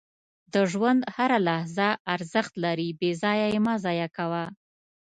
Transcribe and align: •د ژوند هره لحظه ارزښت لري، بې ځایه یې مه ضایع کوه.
•د 0.53 0.55
ژوند 0.71 1.01
هره 1.15 1.39
لحظه 1.47 1.87
ارزښت 2.13 2.53
لري، 2.63 2.89
بې 2.99 3.11
ځایه 3.21 3.47
یې 3.53 3.59
مه 3.65 3.73
ضایع 3.85 4.07
کوه. 4.17 4.43